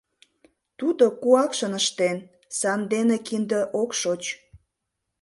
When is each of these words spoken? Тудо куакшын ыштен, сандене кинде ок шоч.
Тудо 0.79 1.05
куакшын 1.21 1.73
ыштен, 1.81 2.17
сандене 2.59 3.17
кинде 3.27 3.61
ок 3.81 3.89
шоч. 4.01 4.23